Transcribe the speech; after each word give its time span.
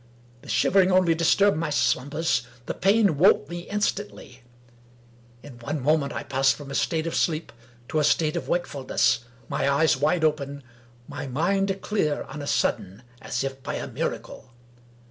The 0.41 0.49
shivering 0.49 0.91
only 0.91 1.13
disturbed 1.13 1.57
my 1.57 1.69
slumbers— 1.69 2.47
^the 2.65 2.81
pain 2.81 3.19
woke 3.19 3.47
me 3.51 3.69
instantly. 3.69 4.41
In 5.43 5.59
one 5.59 5.79
moment 5.79 6.11
J 6.11 6.23
passed 6.23 6.55
from 6.55 6.71
a 6.71 6.73
state 6.73 7.05
of 7.05 7.13
sleep 7.13 7.51
to 7.89 7.99
a 7.99 8.03
state 8.03 8.35
of 8.35 8.47
wakefulness— 8.47 9.25
my 9.47 9.69
eyes 9.69 9.97
wide 9.97 10.23
open— 10.23 10.63
^my 11.07 11.31
mind 11.31 11.81
clear 11.83 12.23
on 12.23 12.41
a 12.41 12.47
sudden 12.47 13.03
as 13.21 13.43
if 13.43 13.61
by 13.61 13.75
a 13.75 13.87
miracle. 13.87 14.51